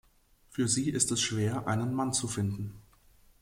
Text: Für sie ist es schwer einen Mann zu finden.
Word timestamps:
Für 0.49 0.67
sie 0.67 0.89
ist 0.89 1.11
es 1.11 1.21
schwer 1.21 1.67
einen 1.67 1.93
Mann 1.93 2.11
zu 2.11 2.27
finden. 2.27 2.73